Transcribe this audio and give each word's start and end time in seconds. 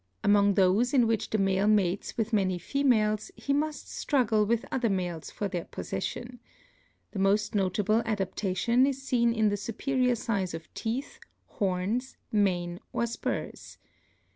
Among 0.23 0.55
those 0.55 0.95
in 0.95 1.05
which 1.05 1.29
the 1.29 1.37
male 1.37 1.67
mates 1.67 2.17
with 2.17 2.33
many 2.33 2.57
females, 2.57 3.29
he 3.35 3.53
must 3.53 3.87
struggle 3.87 4.47
with 4.47 4.65
other 4.71 4.89
males 4.89 5.29
for 5.29 5.47
their 5.47 5.65
possession. 5.65 6.39
The 7.11 7.19
most 7.19 7.53
notable 7.53 8.01
adaptation 8.03 8.87
is 8.87 8.99
seen 9.03 9.31
in 9.31 9.49
the 9.49 9.57
superior 9.57 10.15
size 10.15 10.55
of 10.55 10.73
teeth, 10.73 11.19
horns, 11.45 12.17
mane 12.31 12.79
or 12.91 13.05
spurs. 13.05 13.77